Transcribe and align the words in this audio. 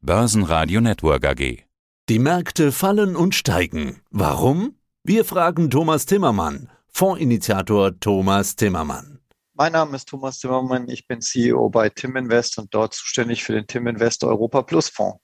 Börsenradio 0.00 0.80
Network 0.80 1.26
AG. 1.26 1.64
Die 2.08 2.18
Märkte 2.20 2.70
fallen 2.70 3.16
und 3.16 3.34
steigen. 3.34 4.00
Warum? 4.10 4.76
Wir 5.02 5.24
fragen 5.24 5.70
Thomas 5.70 6.06
Timmermann, 6.06 6.70
Fondsinitiator 6.86 7.98
Thomas 7.98 8.54
Timmermann. 8.54 9.18
Mein 9.54 9.72
Name 9.72 9.96
ist 9.96 10.08
Thomas 10.08 10.38
Timmermann, 10.38 10.88
ich 10.88 11.08
bin 11.08 11.20
CEO 11.20 11.68
bei 11.68 11.88
Tim 11.88 12.14
Invest 12.14 12.58
und 12.58 12.72
dort 12.72 12.94
zuständig 12.94 13.42
für 13.42 13.54
den 13.54 13.66
Tim 13.66 13.88
Invest 13.88 14.22
Europa 14.22 14.62
Plus 14.62 14.88
Fonds. 14.88 15.18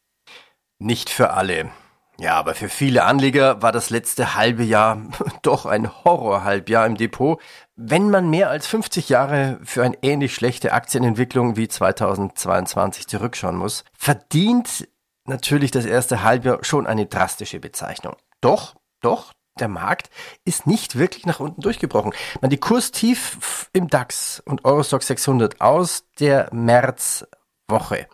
Nicht 0.80 1.08
für 1.08 1.30
alle. 1.30 1.70
Ja, 2.18 2.34
aber 2.36 2.54
für 2.54 2.68
viele 2.68 3.04
Anleger 3.04 3.60
war 3.60 3.72
das 3.72 3.90
letzte 3.90 4.36
halbe 4.36 4.62
Jahr 4.62 5.02
doch 5.42 5.66
ein 5.66 5.90
Horrorhalbjahr 6.04 6.86
im 6.86 6.96
Depot, 6.96 7.40
wenn 7.76 8.08
man 8.08 8.30
mehr 8.30 8.50
als 8.50 8.66
50 8.68 9.08
Jahre 9.08 9.58
für 9.64 9.82
eine 9.82 9.98
ähnlich 10.02 10.34
schlechte 10.34 10.72
Aktienentwicklung 10.72 11.56
wie 11.56 11.66
2022 11.66 13.08
zurückschauen 13.08 13.56
muss, 13.56 13.84
verdient 13.98 14.88
natürlich 15.26 15.72
das 15.72 15.86
erste 15.86 16.22
Halbjahr 16.22 16.62
schon 16.62 16.86
eine 16.86 17.06
drastische 17.06 17.58
Bezeichnung. 17.58 18.14
Doch, 18.40 18.76
doch, 19.00 19.32
der 19.58 19.68
Markt 19.68 20.10
ist 20.44 20.66
nicht 20.66 20.98
wirklich 20.98 21.26
nach 21.26 21.40
unten 21.40 21.62
durchgebrochen. 21.62 22.12
Man 22.40 22.50
die 22.50 22.58
Kurstief 22.58 23.68
im 23.72 23.88
DAX 23.88 24.40
und 24.44 24.64
Eurostock 24.64 25.02
600 25.02 25.60
aus 25.60 26.04
der 26.20 26.48
Märzwoche 26.52 28.06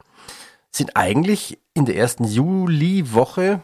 sind 0.70 0.96
eigentlich 0.96 1.58
in 1.74 1.84
der 1.84 1.96
ersten 1.96 2.24
Juliwoche 2.24 3.62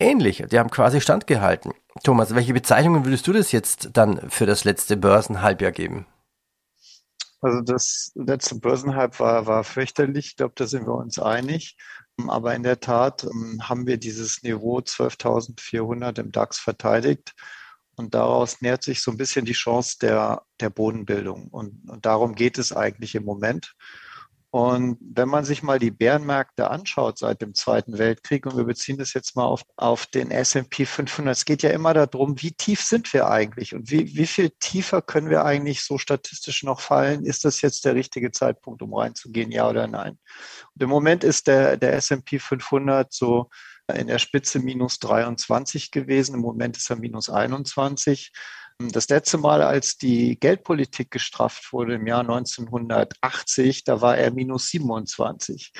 ähnlich. 0.00 0.44
Die 0.50 0.58
haben 0.58 0.70
quasi 0.70 1.00
standgehalten. 1.00 1.72
Thomas, 2.02 2.34
welche 2.34 2.54
Bezeichnungen 2.54 3.04
würdest 3.04 3.26
du 3.26 3.32
das 3.32 3.52
jetzt 3.52 3.90
dann 3.92 4.30
für 4.30 4.46
das 4.46 4.64
letzte 4.64 4.96
Börsenhalbjahr 4.96 5.72
geben? 5.72 6.06
Also 7.42 7.62
das 7.62 8.12
letzte 8.14 8.56
Börsenhalb 8.56 9.18
war, 9.18 9.46
war 9.46 9.64
fürchterlich. 9.64 10.26
Ich 10.26 10.36
glaube, 10.36 10.52
da 10.56 10.66
sind 10.66 10.86
wir 10.86 10.94
uns 10.94 11.18
einig. 11.18 11.76
Aber 12.28 12.54
in 12.54 12.62
der 12.62 12.80
Tat 12.80 13.24
ähm, 13.24 13.60
haben 13.62 13.86
wir 13.86 13.96
dieses 13.96 14.42
Niveau 14.42 14.78
12.400 14.78 16.20
im 16.20 16.32
DAX 16.32 16.58
verteidigt. 16.58 17.34
Und 17.96 18.14
daraus 18.14 18.60
nähert 18.60 18.82
sich 18.82 19.02
so 19.02 19.10
ein 19.10 19.16
bisschen 19.16 19.44
die 19.44 19.52
Chance 19.52 19.98
der, 20.00 20.42
der 20.60 20.70
Bodenbildung. 20.70 21.48
Und, 21.48 21.88
und 21.88 22.06
darum 22.06 22.34
geht 22.34 22.58
es 22.58 22.72
eigentlich 22.72 23.14
im 23.14 23.24
Moment. 23.24 23.74
Und 24.52 24.98
wenn 25.00 25.28
man 25.28 25.44
sich 25.44 25.62
mal 25.62 25.78
die 25.78 25.92
Bärenmärkte 25.92 26.70
anschaut 26.70 27.18
seit 27.18 27.40
dem 27.40 27.54
Zweiten 27.54 27.98
Weltkrieg, 27.98 28.46
und 28.46 28.56
wir 28.56 28.64
beziehen 28.64 28.98
das 28.98 29.14
jetzt 29.14 29.36
mal 29.36 29.44
auf, 29.44 29.62
auf 29.76 30.06
den 30.06 30.32
S&P 30.32 30.86
500, 30.86 31.36
es 31.36 31.44
geht 31.44 31.62
ja 31.62 31.70
immer 31.70 31.94
darum, 31.94 32.42
wie 32.42 32.50
tief 32.50 32.82
sind 32.82 33.12
wir 33.12 33.28
eigentlich 33.28 33.74
und 33.76 33.92
wie, 33.92 34.16
wie 34.16 34.26
viel 34.26 34.50
tiefer 34.58 35.02
können 35.02 35.30
wir 35.30 35.44
eigentlich 35.44 35.84
so 35.84 35.98
statistisch 35.98 36.64
noch 36.64 36.80
fallen? 36.80 37.24
Ist 37.24 37.44
das 37.44 37.60
jetzt 37.60 37.84
der 37.84 37.94
richtige 37.94 38.32
Zeitpunkt, 38.32 38.82
um 38.82 38.92
reinzugehen, 38.92 39.52
ja 39.52 39.68
oder 39.68 39.86
nein? 39.86 40.18
Und 40.74 40.82
im 40.82 40.88
Moment 40.88 41.22
ist 41.22 41.46
der, 41.46 41.76
der 41.76 41.94
S&P 41.94 42.40
500 42.40 43.12
so 43.12 43.50
in 43.94 44.08
der 44.08 44.18
Spitze 44.18 44.58
minus 44.58 44.98
23 44.98 45.90
gewesen, 45.90 46.34
im 46.34 46.40
Moment 46.40 46.76
ist 46.76 46.90
er 46.90 46.96
minus 46.96 47.30
21. 47.30 48.32
Das 48.88 49.10
letzte 49.10 49.36
Mal, 49.36 49.60
als 49.60 49.98
die 49.98 50.40
Geldpolitik 50.40 51.10
gestrafft 51.10 51.70
wurde 51.74 51.96
im 51.96 52.06
Jahr 52.06 52.20
1980, 52.20 53.84
da 53.84 54.00
war 54.00 54.16
er 54.16 54.30
minus 54.30 54.68
27. 54.68 55.72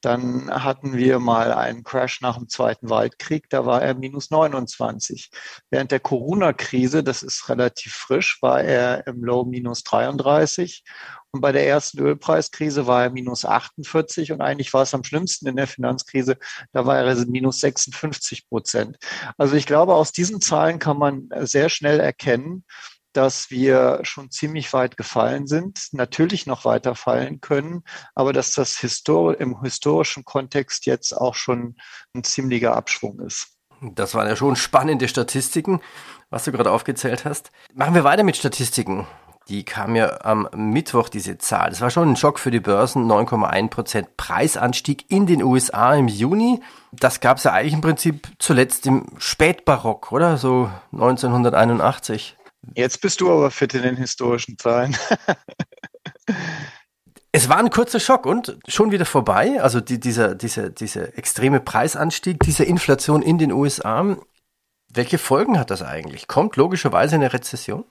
Dann 0.00 0.50
hatten 0.50 0.96
wir 0.96 1.18
mal 1.18 1.52
einen 1.52 1.84
Crash 1.84 2.20
nach 2.20 2.38
dem 2.38 2.48
Zweiten 2.48 2.88
Weltkrieg, 2.88 3.50
da 3.50 3.66
war 3.66 3.82
er 3.82 3.94
minus 3.94 4.30
29. 4.30 5.30
Während 5.70 5.90
der 5.90 6.00
Corona-Krise, 6.00 7.02
das 7.02 7.22
ist 7.22 7.48
relativ 7.48 7.92
frisch, 7.92 8.40
war 8.40 8.62
er 8.62 9.06
im 9.06 9.22
Low 9.22 9.44
minus 9.44 9.82
33 9.84 10.84
und 11.32 11.40
bei 11.40 11.52
der 11.52 11.66
ersten 11.66 12.00
Ölpreiskrise 12.00 12.86
war 12.86 13.04
er 13.04 13.10
minus 13.10 13.44
48 13.44 14.32
und 14.32 14.40
eigentlich 14.40 14.72
war 14.72 14.82
es 14.82 14.94
am 14.94 15.04
schlimmsten 15.04 15.46
in 15.46 15.56
der 15.56 15.66
Finanzkrise, 15.66 16.38
da 16.72 16.86
war 16.86 16.98
er 16.98 17.26
minus 17.26 17.60
56 17.60 18.48
Prozent. 18.48 18.96
Also 19.36 19.54
ich 19.54 19.66
glaube, 19.66 19.94
aus 19.94 20.12
diesen 20.12 20.40
Zahlen 20.40 20.78
kann 20.78 20.98
man 20.98 21.28
sehr 21.42 21.68
schnell 21.68 22.00
erkennen, 22.00 22.64
dass 23.12 23.50
wir 23.50 24.00
schon 24.02 24.30
ziemlich 24.30 24.72
weit 24.72 24.96
gefallen 24.96 25.46
sind, 25.46 25.88
natürlich 25.92 26.46
noch 26.46 26.64
weiter 26.64 26.94
fallen 26.94 27.40
können, 27.40 27.82
aber 28.14 28.32
dass 28.32 28.52
das 28.52 28.76
Histor 28.76 29.40
im 29.40 29.62
historischen 29.62 30.24
Kontext 30.24 30.86
jetzt 30.86 31.12
auch 31.12 31.34
schon 31.34 31.76
ein 32.14 32.24
ziemlicher 32.24 32.76
Abschwung 32.76 33.20
ist. 33.20 33.48
Das 33.80 34.14
waren 34.14 34.28
ja 34.28 34.36
schon 34.36 34.56
spannende 34.56 35.08
Statistiken, 35.08 35.80
was 36.28 36.44
du 36.44 36.52
gerade 36.52 36.70
aufgezählt 36.70 37.24
hast. 37.24 37.50
Machen 37.74 37.94
wir 37.94 38.04
weiter 38.04 38.24
mit 38.24 38.36
Statistiken. 38.36 39.06
Die 39.48 39.64
kam 39.64 39.96
ja 39.96 40.20
am 40.20 40.48
Mittwoch, 40.54 41.08
diese 41.08 41.38
Zahl. 41.38 41.70
Das 41.70 41.80
war 41.80 41.90
schon 41.90 42.10
ein 42.10 42.16
Schock 42.16 42.38
für 42.38 42.52
die 42.52 42.60
Börsen. 42.60 43.10
9,1% 43.10 44.06
Preisanstieg 44.16 45.10
in 45.10 45.26
den 45.26 45.42
USA 45.42 45.94
im 45.94 46.06
Juni. 46.06 46.60
Das 46.92 47.20
gab 47.20 47.38
es 47.38 47.44
ja 47.44 47.52
eigentlich 47.52 47.72
im 47.72 47.80
Prinzip 47.80 48.28
zuletzt 48.38 48.86
im 48.86 49.06
Spätbarock, 49.18 50.12
oder? 50.12 50.36
So 50.36 50.70
1981. 50.92 52.36
Jetzt 52.74 53.00
bist 53.00 53.20
du 53.20 53.30
aber 53.30 53.50
fit 53.50 53.74
in 53.74 53.82
den 53.82 53.96
historischen 53.96 54.58
Zahlen. 54.58 54.96
Es 57.32 57.48
war 57.48 57.58
ein 57.58 57.70
kurzer 57.70 58.00
Schock 58.00 58.26
und 58.26 58.58
schon 58.66 58.90
wieder 58.90 59.04
vorbei. 59.04 59.62
Also 59.62 59.80
die, 59.80 60.00
dieser, 60.00 60.34
dieser, 60.34 60.68
dieser 60.70 61.16
extreme 61.16 61.60
Preisanstieg, 61.60 62.40
diese 62.40 62.64
Inflation 62.64 63.22
in 63.22 63.38
den 63.38 63.52
USA. 63.52 64.16
Welche 64.92 65.18
Folgen 65.18 65.58
hat 65.58 65.70
das 65.70 65.82
eigentlich? 65.82 66.26
Kommt 66.26 66.56
logischerweise 66.56 67.14
eine 67.14 67.32
Rezession? 67.32 67.84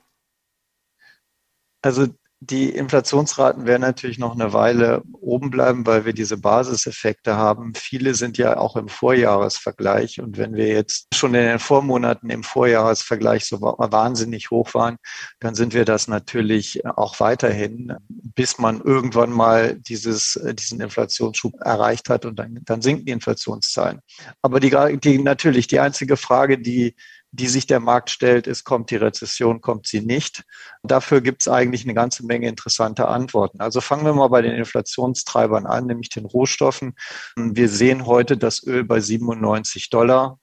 Also 1.80 2.08
die 2.42 2.70
Inflationsraten 2.70 3.66
werden 3.66 3.82
natürlich 3.82 4.18
noch 4.18 4.32
eine 4.32 4.54
Weile 4.54 5.02
oben 5.20 5.50
bleiben, 5.50 5.86
weil 5.86 6.06
wir 6.06 6.14
diese 6.14 6.38
Basiseffekte 6.38 7.36
haben. 7.36 7.74
Viele 7.74 8.14
sind 8.14 8.38
ja 8.38 8.56
auch 8.56 8.76
im 8.76 8.88
Vorjahresvergleich. 8.88 10.22
Und 10.22 10.38
wenn 10.38 10.54
wir 10.54 10.68
jetzt 10.68 11.08
schon 11.14 11.34
in 11.34 11.42
den 11.42 11.58
Vormonaten 11.58 12.30
im 12.30 12.42
Vorjahresvergleich 12.42 13.44
so 13.44 13.60
wahnsinnig 13.60 14.50
hoch 14.50 14.72
waren, 14.72 14.96
dann 15.38 15.54
sind 15.54 15.74
wir 15.74 15.84
das 15.84 16.08
natürlich 16.08 16.86
auch 16.86 17.20
weiterhin, 17.20 17.92
bis 18.08 18.58
man 18.58 18.80
irgendwann 18.80 19.32
mal 19.32 19.74
dieses, 19.74 20.40
diesen 20.54 20.80
Inflationsschub 20.80 21.60
erreicht 21.60 22.08
hat 22.08 22.24
und 22.24 22.38
dann, 22.38 22.60
dann 22.64 22.80
sinken 22.80 23.04
die 23.04 23.12
Inflationszahlen. 23.12 24.00
Aber 24.40 24.60
die, 24.60 24.98
die 24.98 25.18
natürlich 25.18 25.66
die 25.66 25.80
einzige 25.80 26.16
Frage, 26.16 26.58
die 26.58 26.94
die 27.32 27.46
sich 27.46 27.66
der 27.66 27.80
Markt 27.80 28.10
stellt, 28.10 28.46
ist, 28.46 28.64
kommt 28.64 28.90
die 28.90 28.96
Rezession, 28.96 29.60
kommt 29.60 29.86
sie 29.86 30.00
nicht. 30.00 30.44
Dafür 30.82 31.20
gibt 31.20 31.42
es 31.42 31.48
eigentlich 31.48 31.84
eine 31.84 31.94
ganze 31.94 32.26
Menge 32.26 32.48
interessanter 32.48 33.08
Antworten. 33.08 33.60
Also 33.60 33.80
fangen 33.80 34.04
wir 34.04 34.14
mal 34.14 34.28
bei 34.28 34.42
den 34.42 34.54
Inflationstreibern 34.54 35.66
an, 35.66 35.86
nämlich 35.86 36.08
den 36.08 36.24
Rohstoffen. 36.24 36.94
Wir 37.36 37.68
sehen 37.68 38.06
heute 38.06 38.36
das 38.36 38.66
Öl 38.66 38.82
bei 38.84 39.00
97 39.00 39.90
Dollar. 39.90 40.38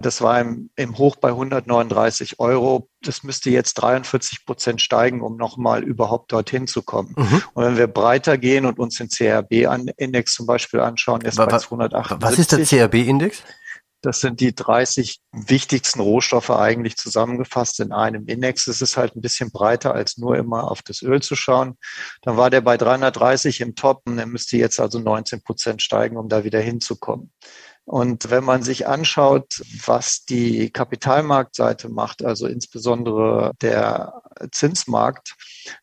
Das 0.00 0.22
war 0.22 0.40
im, 0.40 0.70
im 0.76 0.96
Hoch 0.96 1.16
bei 1.16 1.30
139 1.30 2.38
Euro. 2.38 2.88
Das 3.02 3.24
müsste 3.24 3.50
jetzt 3.50 3.74
43 3.74 4.46
Prozent 4.46 4.80
steigen, 4.80 5.22
um 5.22 5.36
nochmal 5.36 5.82
überhaupt 5.82 6.30
dorthin 6.30 6.68
zu 6.68 6.82
kommen. 6.82 7.14
Mhm. 7.16 7.42
Und 7.54 7.64
wenn 7.64 7.76
wir 7.76 7.88
breiter 7.88 8.38
gehen 8.38 8.64
und 8.64 8.78
uns 8.78 8.94
den 8.96 9.08
CRB-Index 9.08 10.34
zum 10.34 10.46
Beispiel 10.46 10.78
anschauen, 10.78 11.22
ist 11.22 11.36
bei 11.36 11.46
278. 11.46 12.16
Was 12.20 12.38
ist 12.38 12.52
der 12.52 12.64
CRB-Index? 12.64 13.42
Das 14.00 14.20
sind 14.20 14.40
die 14.40 14.54
30 14.54 15.20
wichtigsten 15.32 16.00
Rohstoffe 16.00 16.50
eigentlich 16.50 16.96
zusammengefasst 16.96 17.80
in 17.80 17.92
einem 17.92 18.26
Index. 18.26 18.68
Es 18.68 18.80
ist 18.80 18.96
halt 18.96 19.16
ein 19.16 19.20
bisschen 19.20 19.50
breiter, 19.50 19.94
als 19.94 20.18
nur 20.18 20.36
immer 20.36 20.70
auf 20.70 20.82
das 20.82 21.02
Öl 21.02 21.20
zu 21.20 21.34
schauen. 21.34 21.76
Dann 22.22 22.36
war 22.36 22.50
der 22.50 22.60
bei 22.60 22.76
330 22.76 23.60
im 23.60 23.74
Top 23.74 24.02
und 24.06 24.18
er 24.18 24.26
müsste 24.26 24.56
jetzt 24.56 24.78
also 24.78 25.00
19 25.00 25.42
Prozent 25.42 25.82
steigen, 25.82 26.16
um 26.16 26.28
da 26.28 26.44
wieder 26.44 26.60
hinzukommen. 26.60 27.32
Und 27.88 28.30
wenn 28.30 28.44
man 28.44 28.62
sich 28.62 28.86
anschaut, 28.86 29.62
was 29.86 30.26
die 30.26 30.68
Kapitalmarktseite 30.68 31.88
macht, 31.88 32.22
also 32.22 32.46
insbesondere 32.46 33.52
der 33.62 34.22
Zinsmarkt, 34.52 35.34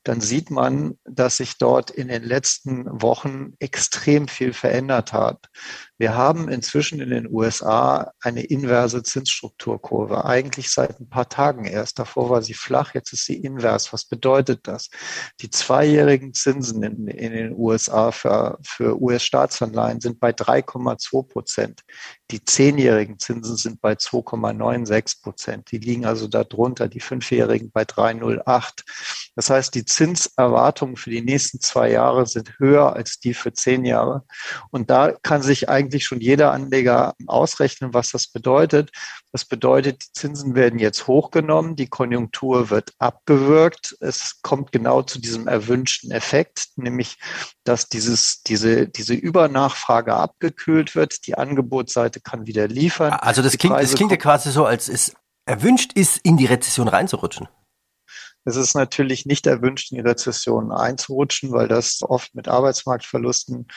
dann 0.03 0.21
sieht 0.21 0.51
man, 0.51 0.99
dass 1.03 1.37
sich 1.37 1.57
dort 1.57 1.89
in 1.89 2.07
den 2.07 2.23
letzten 2.23 3.01
Wochen 3.01 3.53
extrem 3.59 4.27
viel 4.27 4.53
verändert 4.53 5.13
hat. 5.13 5.47
Wir 5.97 6.15
haben 6.15 6.49
inzwischen 6.49 6.99
in 6.99 7.09
den 7.09 7.27
USA 7.27 8.11
eine 8.21 8.43
inverse 8.43 9.01
Zinsstrukturkurve, 9.01 10.25
eigentlich 10.25 10.71
seit 10.71 10.99
ein 10.99 11.09
paar 11.09 11.29
Tagen 11.29 11.65
erst. 11.65 11.97
Davor 11.99 12.29
war 12.29 12.41
sie 12.41 12.53
flach, 12.53 12.93
jetzt 12.93 13.13
ist 13.13 13.25
sie 13.25 13.37
invers. 13.37 13.93
Was 13.93 14.05
bedeutet 14.05 14.67
das? 14.67 14.89
Die 15.41 15.49
zweijährigen 15.49 16.33
Zinsen 16.33 16.83
in, 16.83 17.07
in 17.07 17.31
den 17.31 17.53
USA 17.55 18.11
für, 18.11 18.59
für 18.63 19.01
US-Staatsanleihen 19.01 20.01
sind 20.01 20.19
bei 20.19 20.31
3,2 20.31 21.27
Prozent. 21.27 21.81
Die 22.31 22.43
zehnjährigen 22.43 23.19
Zinsen 23.19 23.57
sind 23.57 23.81
bei 23.81 23.93
2,96 23.93 25.21
Prozent. 25.21 25.71
Die 25.71 25.77
liegen 25.77 26.05
also 26.05 26.27
darunter, 26.27 26.87
die 26.87 26.99
fünfjährigen 26.99 27.71
bei 27.71 27.83
3,08. 27.83 29.24
Das 29.35 29.49
heißt, 29.49 29.75
die 29.75 29.85
Zinserwartungen 29.85 30.95
für 30.95 31.09
die 31.09 31.21
nächsten 31.21 31.59
zwei 31.59 31.91
Jahre 31.91 32.25
sind 32.25 32.57
höher 32.57 32.93
als 32.93 33.19
die 33.19 33.33
für 33.33 33.53
zehn 33.53 33.83
Jahre. 33.85 34.23
Und 34.71 34.89
da 34.89 35.11
kann 35.11 35.41
sich 35.41 35.69
eigentlich 35.69 36.05
schon 36.05 36.21
jeder 36.21 36.51
Anleger 36.51 37.13
ausrechnen, 37.27 37.93
was 37.93 38.11
das 38.11 38.27
bedeutet. 38.27 38.91
Das 39.31 39.43
bedeutet, 39.43 40.01
die 40.01 40.11
Zinsen 40.13 40.55
werden 40.55 40.79
jetzt 40.79 41.07
hochgenommen, 41.07 41.75
die 41.75 41.87
Konjunktur 41.87 42.69
wird 42.69 42.93
abgewürgt. 42.99 43.97
Es 43.99 44.41
kommt 44.41 44.71
genau 44.71 45.01
zu 45.01 45.19
diesem 45.19 45.47
erwünschten 45.47 46.11
Effekt, 46.11 46.69
nämlich, 46.77 47.17
dass 47.65 47.89
dieses, 47.89 48.41
diese, 48.43 48.87
diese 48.87 49.13
Übernachfrage 49.13 50.13
abgekühlt 50.13 50.95
wird. 50.95 51.27
Die 51.27 51.37
Angebotsseite 51.37 52.21
kann 52.21 52.47
wieder 52.47 52.69
liefern. 52.69 53.11
Also 53.11 53.41
das 53.41 53.57
klingt, 53.57 53.75
das 53.75 53.95
klingt 53.95 54.11
ja 54.11 54.17
quasi 54.17 54.51
so, 54.51 54.65
als 54.65 54.87
es 54.87 55.13
erwünscht 55.45 55.91
ist, 55.93 56.17
in 56.23 56.37
die 56.37 56.45
Rezession 56.45 56.87
reinzurutschen. 56.87 57.47
Es 58.45 58.55
ist 58.55 58.75
natürlich 58.75 59.25
nicht 59.25 59.47
erwünscht, 59.47 59.91
in 59.91 59.97
die 59.97 60.07
Rezession 60.07 60.71
einzurutschen, 60.71 61.51
weil 61.51 61.67
das 61.67 62.01
oft 62.03 62.35
mit 62.35 62.47
Arbeitsmarktverlusten 62.47 63.67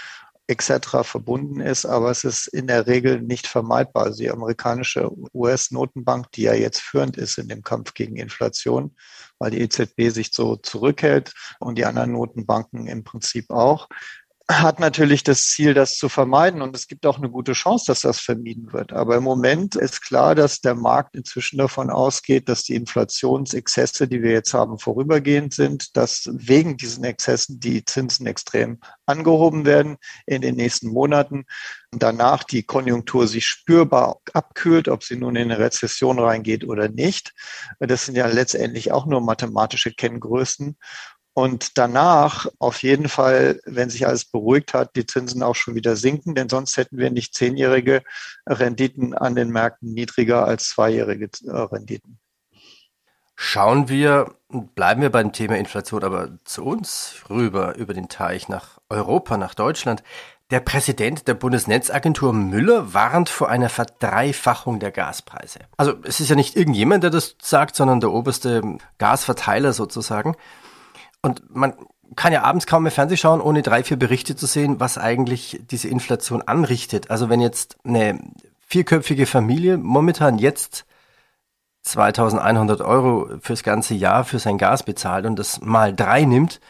etc. 0.47 1.03
verbunden 1.03 1.61
ist, 1.61 1.85
aber 1.85 2.11
es 2.11 2.25
ist 2.25 2.47
in 2.49 2.67
der 2.67 2.87
Regel 2.87 3.21
nicht 3.21 3.47
vermeidbar. 3.47 4.05
Also 4.05 4.23
die 4.23 4.31
amerikanische 4.31 5.11
US-Notenbank, 5.35 6.33
die 6.33 6.43
ja 6.43 6.55
jetzt 6.55 6.81
führend 6.81 7.19
ist 7.19 7.37
in 7.37 7.49
dem 7.49 7.63
Kampf 7.63 7.93
gegen 7.93 8.17
Inflation, 8.17 8.97
weil 9.39 9.51
die 9.51 9.61
EZB 9.61 10.11
sich 10.11 10.31
so 10.33 10.57
zurückhält 10.57 11.35
und 11.61 11.77
die 11.77 11.85
anderen 11.85 12.13
Notenbanken 12.13 12.87
im 12.87 13.05
Prinzip 13.05 13.51
auch, 13.51 13.89
hat 14.51 14.81
natürlich 14.81 15.25
das 15.25 15.45
Ziel, 15.45 15.75
das 15.75 15.97
zu 15.97 16.09
vermeiden. 16.09 16.63
Und 16.63 16.75
es 16.75 16.87
gibt 16.87 17.05
auch 17.05 17.19
eine 17.19 17.29
gute 17.29 17.53
Chance, 17.53 17.85
dass 17.89 18.01
das 18.01 18.19
vermieden 18.19 18.73
wird. 18.73 18.95
Aber 18.95 19.17
im 19.17 19.23
Moment 19.23 19.77
ist 19.77 20.01
klar, 20.01 20.35
dass 20.35 20.61
der 20.61 20.75
Markt 20.75 21.15
inzwischen 21.17 21.59
davon 21.59 21.91
ausgeht, 21.91 22.49
dass 22.49 22.63
die 22.63 22.75
Inflationsexzesse, 22.75 24.09
die 24.09 24.23
wir 24.23 24.33
jetzt 24.33 24.55
haben, 24.55 24.79
vorübergehend 24.79 25.53
sind, 25.53 25.97
dass 25.99 26.31
wegen 26.33 26.79
diesen 26.79 27.05
Exzessen 27.05 27.61
die 27.61 27.85
Zinsen 27.85 28.27
extrem 28.27 28.81
angehoben 29.05 29.67
werden 29.67 29.99
in 30.25 30.41
den 30.41 30.57
nächsten 30.57 30.89
Monaten. 30.89 31.45
Und 31.93 32.03
danach 32.03 32.43
die 32.43 32.63
Konjunktur 32.63 33.27
sich 33.29 33.47
spürbar 33.47 34.21
abkühlt, 34.33 34.89
ob 34.89 35.05
sie 35.05 35.17
nun 35.17 35.37
in 35.37 35.51
eine 35.51 35.59
Rezession 35.59 36.19
reingeht 36.19 36.65
oder 36.65 36.89
nicht. 36.89 37.35
Das 37.81 38.07
sind 38.07 38.15
ja 38.15 38.27
letztendlich 38.27 38.93
auch 38.93 39.05
nur 39.05 39.21
mathematische 39.21 39.93
Kenngrößen. 39.93 40.77
Und 41.39 41.79
danach 41.79 42.49
auf 42.59 42.83
jeden 42.83 43.09
Fall, 43.09 43.61
wenn 43.65 43.91
sich 43.91 44.09
alles 44.09 44.25
beruhigt 44.25 44.75
hat, 44.75 44.97
die 44.97 45.07
Zinsen 45.07 45.45
auch 45.45 45.55
schon 45.55 45.77
wieder 45.77 45.95
sinken, 45.95 46.35
denn 46.35 46.49
sonst 46.49 46.77
hätten 46.77 46.99
wir 46.99 47.13
nicht 47.13 47.33
zehnjährige 47.33 48.03
Renditen 48.45 49.15
an 49.15 49.37
den 49.37 49.51
Märkten 49.51 49.95
niedriger 49.95 50.45
als 50.45 50.71
zweijährige 50.71 51.31
äh, 51.47 51.51
Renditen. 51.53 52.19
Schauen 53.37 53.89
wir, 53.89 54.35
bleiben 54.75 55.01
wir 55.01 55.11
beim 55.11 55.33
Thema 55.33 55.57
Inflation, 55.59 56.03
aber 56.03 56.41
zu 56.43 56.65
uns 56.65 57.15
rüber 57.31 57.77
über 57.77 57.95
den 57.95 58.09
Teich 58.09 58.49
nach 58.49 58.81
Europa, 58.89 59.37
nach 59.37 59.55
Deutschland. 59.55 60.03
Der 60.51 60.59
Präsident 60.59 61.29
der 61.29 61.35
Bundesnetzagentur 61.35 62.33
Müller 62.33 62.95
warnt 62.95 63.29
vor 63.29 63.49
einer 63.49 63.69
Verdreifachung 63.69 64.81
der 64.81 64.91
Gaspreise. 64.91 65.61
Also 65.77 65.95
es 66.03 66.19
ist 66.19 66.31
ja 66.31 66.35
nicht 66.35 66.57
irgendjemand, 66.57 67.05
der 67.05 67.11
das 67.11 67.37
sagt, 67.41 67.77
sondern 67.77 68.01
der 68.01 68.11
oberste 68.11 68.79
Gasverteiler 68.99 69.73
sozusagen. 69.73 70.35
Und 71.23 71.55
man 71.55 71.75
kann 72.17 72.33
ja 72.33 72.43
abends 72.43 72.67
kaum 72.67 72.85
mehr 72.85 72.93
Fernsehen 72.93 73.19
schauen, 73.19 73.41
ohne 73.41 73.63
drei, 73.63 73.85
vier 73.85 73.99
Berichte 73.99 74.37
zu 74.37 74.47
sehen, 74.47 74.81
was 74.81 74.99
eigentlich 74.99 75.61
diese 75.71 75.89
Inflation 75.89 76.43
anrichtet. 76.43 77.11
Also 77.11 77.29
wenn 77.29 77.41
jetzt 77.41 77.77
eine 77.85 78.19
vierköpfige 78.67 79.27
Familie 79.27 79.79
momentan 79.79 80.39
jetzt 80.39 80.85
2100 81.83 82.81
Euro 82.81 83.29
fürs 83.41 83.63
ganze 83.63 83.95
Jahr 83.95 84.25
für 84.25 84.39
sein 84.39 84.59
Gas 84.59 84.83
bezahlt 84.83 85.27
und 85.27 85.39
das 85.39 85.61
mal 85.61 85.95
drei 85.95 86.25
nimmt, 86.25 86.61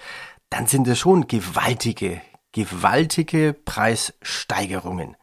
dann 0.50 0.66
sind 0.66 0.86
das 0.86 0.98
schon 0.98 1.26
gewaltige, 1.26 2.20
gewaltige 2.52 3.52
Preissteigerungen. 3.52 5.16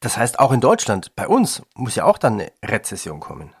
Das 0.00 0.16
heißt, 0.16 0.38
auch 0.38 0.52
in 0.52 0.60
Deutschland, 0.60 1.14
bei 1.16 1.26
uns, 1.26 1.62
muss 1.74 1.96
ja 1.96 2.04
auch 2.04 2.18
dann 2.18 2.34
eine 2.34 2.52
Rezession 2.64 3.20
kommen. 3.20 3.54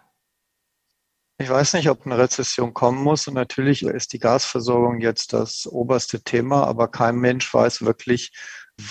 Ich 1.38 1.50
weiß 1.50 1.74
nicht, 1.74 1.90
ob 1.90 2.06
eine 2.06 2.16
Rezession 2.16 2.72
kommen 2.72 3.02
muss. 3.02 3.28
Und 3.28 3.34
natürlich 3.34 3.82
ist 3.82 4.12
die 4.14 4.18
Gasversorgung 4.18 5.00
jetzt 5.00 5.34
das 5.34 5.66
oberste 5.66 6.22
Thema, 6.22 6.64
aber 6.64 6.88
kein 6.88 7.16
Mensch 7.16 7.52
weiß 7.52 7.82
wirklich, 7.82 8.32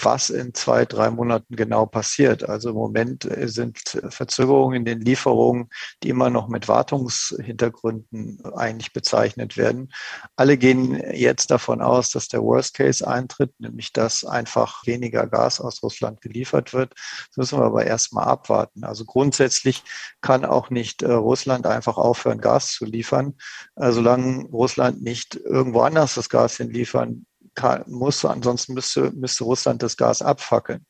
was 0.04 0.30
in 0.32 0.54
zwei, 0.54 0.86
drei 0.86 1.12
Monaten 1.12 1.56
genau 1.56 1.86
passiert. 1.86 2.48
Also 2.48 2.70
im 2.70 2.76
Moment 2.76 3.26
äh, 3.26 3.48
sind 3.48 3.80
Verzögerungen 4.10 4.78
in 4.78 4.86
den 4.86 5.02
Lieferungen, 5.02 5.70
die 6.02 6.10
immer 6.10 6.30
noch 6.30 6.48
mit 6.48 6.68
Wartungshintergründen 6.68 8.44
eigentlich 8.56 8.94
bezeichnet 8.94 9.58
werden. 9.58 9.94
Alle 10.36 10.58
gehen 10.58 10.96
jetzt 11.14 11.52
davon 11.52 11.82
aus, 11.82 12.10
dass 12.10 12.28
der 12.28 12.42
Worst 12.42 12.76
Case 12.76 13.08
eintritt, 13.08 13.54
nämlich 13.60 13.94
dass 13.94 14.26
einfach 14.26 14.86
weniger 14.88 15.28
Gas 15.28 15.62
aus 15.62 15.84
Russland 15.84 16.22
geliefert 16.22 16.74
wird. 16.74 16.94
Das 17.30 17.38
müssen 17.38 17.60
wir 17.60 17.66
aber 17.66 17.86
erstmal 17.86 18.26
abwarten. 18.26 18.84
Also 18.84 19.06
grundsätzlich 19.06 19.84
kann 20.22 20.46
auch 20.46 20.72
nicht 20.72 21.04
äh, 21.04 21.12
Russland 21.12 21.68
einfach 21.68 21.98
aufhören, 21.98 22.42
Gas 22.42 22.72
zu 22.72 22.86
liefern. 22.86 23.36
Äh, 23.76 23.92
solange 23.92 24.46
Russland 24.46 25.04
nicht 25.04 25.36
irgendwo 25.36 25.82
anders 25.82 26.16
das 26.16 26.30
Gas 26.30 26.58
hinliefern 26.58 27.26
kann, 27.56 27.84
muss, 27.88 28.24
ansonsten 28.26 28.74
müsste, 28.74 29.12
müsste 29.12 29.44
Russland 29.46 29.82
das 29.82 29.98
Gas 29.98 30.22
abfackeln. 30.22 30.86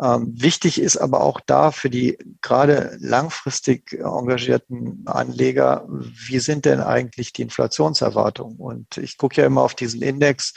Ähm, 0.00 0.32
wichtig 0.36 0.80
ist 0.80 0.96
aber 0.96 1.20
auch 1.20 1.40
da 1.40 1.70
für 1.70 1.90
die 1.90 2.18
gerade 2.42 2.96
langfristig 3.00 3.92
engagierten 3.92 5.02
Anleger, 5.06 5.86
wie 5.88 6.40
sind 6.40 6.64
denn 6.64 6.80
eigentlich 6.80 7.32
die 7.32 7.42
Inflationserwartungen? 7.42 8.56
Und 8.58 8.96
ich 8.98 9.16
gucke 9.16 9.40
ja 9.40 9.46
immer 9.46 9.62
auf 9.62 9.74
diesen 9.74 10.02
Index 10.02 10.54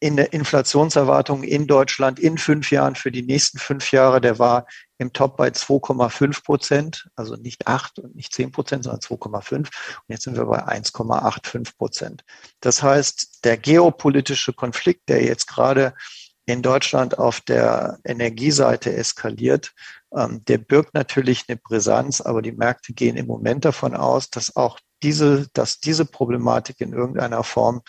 in 0.00 0.16
der 0.16 0.32
Inflationserwartung 0.32 1.42
in 1.42 1.66
Deutschland 1.66 2.18
in 2.18 2.36
fünf 2.36 2.70
Jahren 2.70 2.94
für 2.94 3.10
die 3.10 3.22
nächsten 3.22 3.58
fünf 3.58 3.90
Jahre, 3.92 4.20
der 4.20 4.38
war 4.38 4.66
im 4.98 5.12
Top 5.12 5.36
bei 5.36 5.48
2,5 5.48 6.44
Prozent, 6.44 7.08
also 7.16 7.36
nicht 7.36 7.66
8 7.66 7.98
und 8.00 8.14
nicht 8.14 8.32
10 8.32 8.52
Prozent, 8.52 8.84
sondern 8.84 9.00
2,5. 9.00 9.56
Und 9.56 9.68
jetzt 10.08 10.24
sind 10.24 10.36
wir 10.36 10.44
bei 10.46 10.66
1,85 10.66 11.76
Prozent. 11.76 12.24
Das 12.60 12.82
heißt, 12.82 13.44
der 13.44 13.56
geopolitische 13.56 14.52
Konflikt, 14.52 15.08
der 15.08 15.24
jetzt 15.24 15.46
gerade 15.46 15.94
in 16.46 16.62
Deutschland 16.62 17.18
auf 17.18 17.40
der 17.40 17.98
Energieseite 18.04 18.94
eskaliert, 18.94 19.72
ähm, 20.14 20.44
der 20.44 20.58
birgt 20.58 20.94
natürlich 20.94 21.44
eine 21.48 21.56
Brisanz, 21.56 22.20
aber 22.20 22.42
die 22.42 22.52
Märkte 22.52 22.92
gehen 22.92 23.16
im 23.16 23.26
Moment 23.26 23.64
davon 23.64 23.94
aus, 23.94 24.30
dass 24.30 24.54
auch 24.54 24.78
diese, 25.02 25.48
dass 25.52 25.80
diese 25.80 26.04
Problematik 26.04 26.80
in 26.80 26.92
irgendeiner 26.92 27.44
Form 27.44 27.82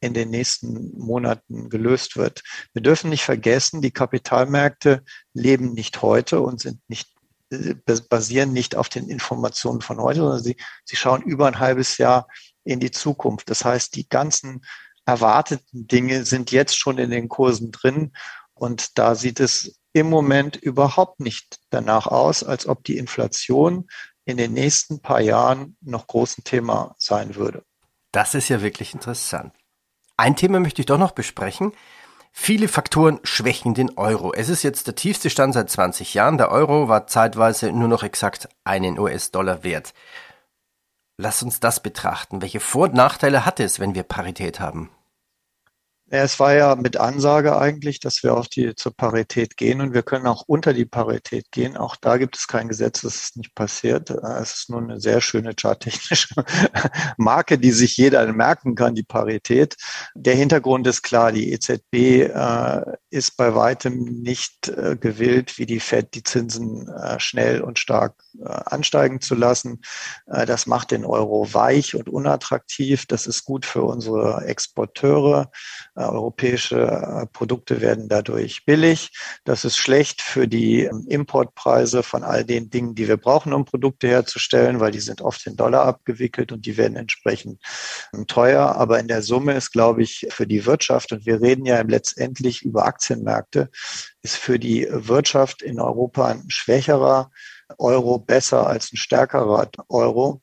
in 0.00 0.14
den 0.14 0.30
nächsten 0.30 0.96
Monaten 0.98 1.68
gelöst 1.70 2.16
wird. 2.16 2.42
Wir 2.72 2.82
dürfen 2.82 3.10
nicht 3.10 3.24
vergessen, 3.24 3.80
die 3.80 3.92
Kapitalmärkte 3.92 5.02
leben 5.32 5.72
nicht 5.72 6.02
heute 6.02 6.40
und 6.40 6.60
sind 6.60 6.80
nicht 6.88 7.16
äh, 7.50 7.74
basieren 8.08 8.52
nicht 8.52 8.76
auf 8.76 8.88
den 8.88 9.08
Informationen 9.08 9.80
von 9.80 10.00
heute, 10.00 10.20
sondern 10.20 10.42
sie, 10.42 10.56
sie 10.84 10.96
schauen 10.96 11.22
über 11.22 11.46
ein 11.46 11.60
halbes 11.60 11.98
Jahr 11.98 12.26
in 12.64 12.80
die 12.80 12.90
Zukunft. 12.90 13.48
Das 13.50 13.64
heißt, 13.64 13.94
die 13.94 14.08
ganzen 14.08 14.64
erwarteten 15.06 15.86
Dinge 15.86 16.24
sind 16.24 16.50
jetzt 16.50 16.76
schon 16.76 16.98
in 16.98 17.10
den 17.10 17.28
Kursen 17.28 17.70
drin 17.70 18.12
und 18.54 18.98
da 18.98 19.14
sieht 19.14 19.40
es 19.40 19.78
im 19.92 20.10
Moment 20.10 20.56
überhaupt 20.56 21.20
nicht 21.20 21.58
danach 21.70 22.06
aus, 22.06 22.42
als 22.42 22.66
ob 22.66 22.84
die 22.84 22.98
Inflation 22.98 23.86
in 24.24 24.36
den 24.36 24.52
nächsten 24.52 25.00
paar 25.00 25.20
Jahren 25.20 25.76
noch 25.80 26.06
groß 26.08 26.38
ein 26.38 26.44
Thema 26.44 26.94
sein 26.98 27.36
würde. 27.36 27.62
Das 28.12 28.34
ist 28.34 28.48
ja 28.48 28.60
wirklich 28.60 28.92
interessant. 28.92 29.54
Ein 30.16 30.36
Thema 30.36 30.60
möchte 30.60 30.80
ich 30.80 30.86
doch 30.86 30.98
noch 30.98 31.12
besprechen. 31.12 31.72
Viele 32.32 32.68
Faktoren 32.68 33.20
schwächen 33.22 33.74
den 33.74 33.96
Euro. 33.96 34.32
Es 34.32 34.48
ist 34.48 34.62
jetzt 34.62 34.86
der 34.86 34.94
tiefste 34.94 35.30
Stand 35.30 35.54
seit 35.54 35.70
20 35.70 36.14
Jahren. 36.14 36.38
Der 36.38 36.50
Euro 36.50 36.88
war 36.88 37.06
zeitweise 37.06 37.72
nur 37.72 37.88
noch 37.88 38.02
exakt 38.02 38.48
einen 38.64 38.98
US-Dollar 38.98 39.64
wert. 39.64 39.94
Lass 41.18 41.42
uns 41.42 41.60
das 41.60 41.82
betrachten. 41.82 42.42
Welche 42.42 42.60
Vor- 42.60 42.84
und 42.84 42.94
Nachteile 42.94 43.46
hat 43.46 43.58
es, 43.58 43.80
wenn 43.80 43.94
wir 43.94 44.02
Parität 44.02 44.60
haben? 44.60 44.90
Es 46.08 46.38
war 46.38 46.54
ja 46.54 46.76
mit 46.76 46.96
Ansage 46.96 47.58
eigentlich, 47.58 47.98
dass 47.98 48.22
wir 48.22 48.36
auf 48.36 48.46
die 48.46 48.76
zur 48.76 48.94
Parität 48.94 49.56
gehen 49.56 49.80
und 49.80 49.92
wir 49.92 50.04
können 50.04 50.28
auch 50.28 50.44
unter 50.46 50.72
die 50.72 50.84
Parität 50.84 51.50
gehen. 51.50 51.76
Auch 51.76 51.96
da 51.96 52.16
gibt 52.16 52.36
es 52.36 52.46
kein 52.46 52.68
Gesetz, 52.68 53.00
dass 53.00 53.24
es 53.24 53.34
nicht 53.34 53.56
passiert. 53.56 54.10
Es 54.10 54.54
ist 54.54 54.70
nur 54.70 54.80
eine 54.80 55.00
sehr 55.00 55.20
schöne 55.20 55.54
charttechnische 55.60 56.28
Marke, 57.16 57.58
die 57.58 57.72
sich 57.72 57.96
jeder 57.96 58.32
merken 58.32 58.76
kann, 58.76 58.94
die 58.94 59.02
Parität. 59.02 59.74
Der 60.14 60.36
Hintergrund 60.36 60.86
ist 60.86 61.02
klar, 61.02 61.32
die 61.32 61.52
EZB 61.52 61.94
äh, 61.94 62.82
ist 63.10 63.36
bei 63.36 63.56
weitem 63.56 64.04
nicht 64.04 64.68
äh, 64.68 64.96
gewillt, 64.96 65.58
wie 65.58 65.66
die 65.66 65.80
Fed 65.80 66.14
die 66.14 66.22
Zinsen 66.22 66.88
äh, 66.88 67.18
schnell 67.18 67.62
und 67.62 67.80
stark 67.80 68.14
äh, 68.38 68.44
ansteigen 68.44 69.20
zu 69.20 69.34
lassen. 69.34 69.80
Äh, 70.28 70.46
das 70.46 70.66
macht 70.66 70.92
den 70.92 71.04
Euro 71.04 71.52
weich 71.52 71.96
und 71.96 72.08
unattraktiv. 72.08 73.06
Das 73.06 73.26
ist 73.26 73.42
gut 73.42 73.66
für 73.66 73.82
unsere 73.82 74.44
Exporteure 74.44 75.50
Äh, 75.95 75.95
europäische 75.96 76.80
äh, 76.80 77.26
Produkte 77.26 77.80
werden 77.80 78.08
dadurch 78.08 78.64
billig. 78.64 79.10
Das 79.44 79.64
ist 79.64 79.76
schlecht 79.76 80.20
für 80.20 80.46
die 80.46 80.84
ähm, 80.84 81.06
Importpreise 81.08 82.02
von 82.02 82.22
all 82.22 82.44
den 82.44 82.70
Dingen, 82.70 82.94
die 82.94 83.08
wir 83.08 83.16
brauchen, 83.16 83.52
um 83.52 83.64
Produkte 83.64 84.08
herzustellen, 84.08 84.80
weil 84.80 84.90
die 84.90 85.00
sind 85.00 85.22
oft 85.22 85.46
in 85.46 85.56
Dollar 85.56 85.84
abgewickelt 85.84 86.52
und 86.52 86.66
die 86.66 86.76
werden 86.76 86.96
entsprechend 86.96 87.60
ähm, 88.12 88.26
teuer. 88.26 88.76
Aber 88.76 89.00
in 89.00 89.08
der 89.08 89.22
Summe 89.22 89.54
ist, 89.54 89.72
glaube 89.72 90.02
ich, 90.02 90.26
für 90.30 90.46
die 90.46 90.66
Wirtschaft, 90.66 91.12
und 91.12 91.26
wir 91.26 91.40
reden 91.40 91.64
ja 91.64 91.80
letztendlich 91.80 92.62
über 92.62 92.86
Aktienmärkte, 92.86 93.70
ist 94.22 94.36
für 94.36 94.58
die 94.58 94.86
Wirtschaft 94.90 95.62
in 95.62 95.80
Europa 95.80 96.26
ein 96.26 96.44
schwächerer 96.48 97.30
Euro 97.78 98.18
besser 98.18 98.66
als 98.66 98.92
ein 98.92 98.96
stärkerer 98.96 99.70
Euro. 99.88 100.42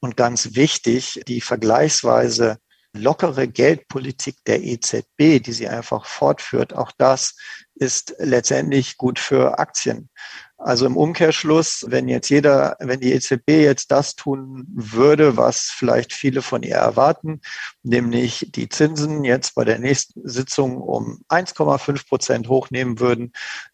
Und 0.00 0.16
ganz 0.16 0.54
wichtig, 0.54 1.22
die 1.26 1.40
vergleichsweise 1.40 2.58
lockere 2.94 3.48
Geldpolitik 3.48 4.36
der 4.46 4.62
EZB, 4.62 5.40
die 5.40 5.52
sie 5.52 5.68
einfach 5.68 6.06
fortführt, 6.06 6.74
auch 6.74 6.92
das 6.96 7.36
ist 7.74 8.14
letztendlich 8.18 8.96
gut 8.96 9.18
für 9.18 9.58
Aktien. 9.58 10.08
Also 10.56 10.86
im 10.86 10.96
Umkehrschluss, 10.96 11.84
wenn 11.88 12.08
jetzt 12.08 12.30
jeder, 12.30 12.76
wenn 12.78 13.00
die 13.00 13.12
EZB 13.12 13.48
jetzt 13.48 13.90
das 13.90 14.14
tun 14.14 14.64
würde, 14.72 15.36
was 15.36 15.72
vielleicht 15.76 16.12
viele 16.14 16.40
von 16.40 16.62
ihr 16.62 16.76
erwarten, 16.76 17.40
nämlich 17.82 18.46
die 18.54 18.68
Zinsen 18.68 19.24
jetzt 19.24 19.56
bei 19.56 19.64
der 19.64 19.78
nächsten 19.78 20.26
Sitzung 20.26 20.78
um 20.78 21.22
1,5 21.28 22.08
Prozent 22.08 22.48
hochnehmen 22.48 23.00
würden, 23.00 23.32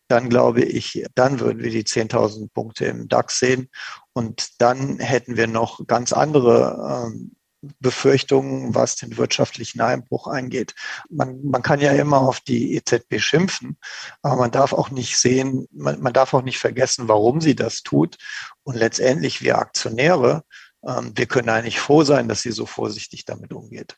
dann 0.09 0.29
glaube 0.31 0.62
ich, 0.62 1.05
dann 1.15 1.39
würden 1.39 1.62
wir 1.62 1.71
die 1.71 1.85
10.000 1.85 2.49
Punkte 2.53 2.87
im 2.87 3.07
DAX 3.07 3.39
sehen 3.39 3.69
und 4.12 4.61
dann 4.61 4.99
hätten 4.99 5.37
wir 5.37 5.47
noch 5.47 5.87
ganz 5.87 6.12
andere 6.12 7.07
ähm, 7.07 7.37
Befürchtungen, 7.79 8.75
was 8.75 8.97
den 8.97 9.17
wirtschaftlichen 9.17 9.81
Einbruch 9.81 10.26
angeht. 10.26 10.75
Man, 11.09 11.40
man 11.45 11.62
kann 11.62 11.81
ja 11.81 11.93
immer 11.93 12.21
auf 12.21 12.40
die 12.40 12.75
EZB 12.75 13.19
schimpfen, 13.19 13.76
aber 14.23 14.37
man 14.37 14.50
darf 14.50 14.73
auch 14.73 14.90
nicht 14.90 15.19
sehen, 15.19 15.69
man, 15.71 16.00
man 16.00 16.12
darf 16.12 16.33
auch 16.33 16.43
nicht 16.43 16.59
vergessen, 16.59 17.09
warum 17.09 17.40
sie 17.40 17.55
das 17.55 17.83
tut. 17.83 18.17
Und 18.62 18.76
letztendlich 18.76 19.43
wir 19.43 19.59
Aktionäre, 19.59 20.45
ähm, 20.87 21.12
wir 21.14 21.26
können 21.26 21.49
eigentlich 21.49 21.81
froh 21.81 22.02
sein, 22.05 22.29
dass 22.29 22.43
sie 22.43 22.52
so 22.52 22.67
vorsichtig 22.67 23.25
damit 23.25 23.52
umgeht. 23.52 23.97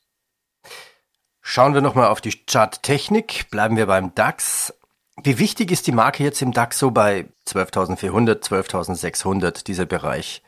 Schauen 1.40 1.75
wir 1.75 1.81
nochmal 1.81 2.09
auf 2.09 2.21
die 2.21 2.45
Charttechnik. 2.47 3.50
Bleiben 3.50 3.76
wir 3.76 3.87
beim 3.87 4.14
DAX. 4.14 4.73
Wie 5.23 5.38
wichtig 5.38 5.71
ist 5.71 5.87
die 5.87 5.92
Marke 5.92 6.25
jetzt 6.25 6.40
im 6.40 6.52
DAX 6.52 6.78
so 6.78 6.90
bei 6.90 7.26
12.400, 7.47 8.42
12.600, 8.42 9.64
dieser 9.64 9.85
Bereich? 9.85 10.42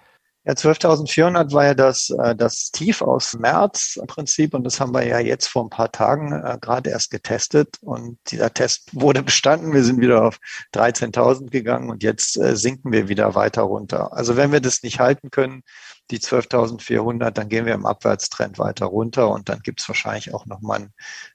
Ja, 0.47 0.53
12.400 0.53 1.53
war 1.53 1.65
ja 1.65 1.75
das, 1.75 2.11
äh, 2.11 2.37
das 2.37 2.71
Tief 2.71 3.01
aus 3.01 3.33
März 3.33 3.97
im 4.01 4.07
Prinzip 4.07 4.53
und 4.53 4.65
das 4.65 4.79
haben 4.79 4.93
wir 4.93 5.07
ja 5.07 5.19
jetzt 5.19 5.47
vor 5.47 5.65
ein 5.65 5.71
paar 5.71 5.91
Tagen 5.91 6.33
äh, 6.33 6.59
gerade 6.61 6.91
erst 6.91 7.11
getestet 7.11 7.79
und 7.81 8.19
dieser 8.29 8.53
Test 8.53 8.91
wurde 8.93 9.23
bestanden. 9.25 9.73
Wir 9.73 9.83
sind 9.83 10.01
wieder 10.01 10.23
auf 10.27 10.39
13.000 10.75 11.51
gegangen 11.51 11.89
und 11.89 12.03
jetzt 12.03 12.37
äh, 12.37 12.57
sinken 12.57 12.93
wir 12.93 13.09
wieder 13.09 13.35
weiter 13.35 13.63
runter. 13.63 14.13
Also 14.13 14.37
wenn 14.37 14.53
wir 14.53 14.61
das 14.61 14.83
nicht 14.83 15.01
halten 15.01 15.31
können, 15.31 15.63
die 16.11 16.19
12.400, 16.19 17.31
dann 17.31 17.49
gehen 17.49 17.65
wir 17.65 17.73
im 17.73 17.87
Abwärtstrend 17.87 18.59
weiter 18.59 18.87
runter 18.87 19.31
und 19.31 19.49
dann 19.49 19.61
gibt 19.61 19.81
es 19.81 19.89
wahrscheinlich 19.89 20.35
auch 20.35 20.45
nochmal 20.45 20.77
einen, 20.81 20.93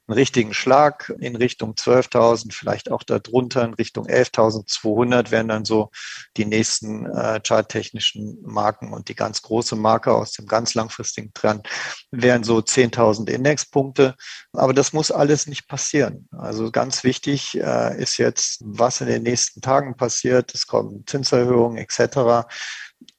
einen 0.08 0.18
richtigen 0.18 0.54
Schlag 0.54 1.12
in 1.20 1.36
Richtung 1.36 1.74
12.000, 1.74 2.54
vielleicht 2.54 2.92
auch 2.92 3.02
darunter 3.02 3.64
in 3.64 3.74
Richtung 3.74 4.06
11.200 4.06 5.32
wären 5.32 5.48
dann 5.48 5.66
so 5.66 5.90
die 6.38 6.46
nächsten 6.46 7.08
äh, 7.08 7.42
charttechnischen 7.46 8.38
Marken 8.44 8.94
und 8.94 9.10
die 9.10 9.16
ganz 9.16 9.42
große 9.42 9.76
Marke 9.76 10.14
aus 10.14 10.34
dem 10.34 10.46
ganz 10.46 10.76
langfristigen 10.76 11.34
Trend 11.34 11.68
wären 12.12 12.44
so 12.44 12.58
10.000 12.60 13.28
Indexpunkte. 13.30 14.16
Aber 14.54 14.74
das 14.74 14.94
muss 14.94 15.12
alles 15.12 15.48
nicht 15.48 15.68
passieren. 15.68 16.30
Also 16.32 16.70
ganz 16.70 17.04
wichtig 17.04 17.60
äh, 17.60 18.00
ist 18.00 18.18
jetzt, 18.18 18.62
was 18.64 19.02
in 19.02 19.08
den 19.08 19.24
nächsten 19.24 19.62
Tagen 19.62 19.98
passiert. 19.98 20.54
Es 20.54 20.68
kommen 20.68 21.04
Zinserhöhungen 21.08 21.78
etc 21.78 22.46